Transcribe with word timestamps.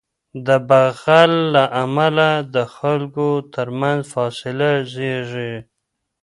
د 0.45 0.49
بخل 0.69 1.31
له 1.55 1.63
امله 1.83 2.29
د 2.55 2.57
خلکو 2.75 3.27
تر 3.53 3.67
منځ 3.79 4.01
فاصله 4.13 4.69
زیږیږي. 4.93 5.53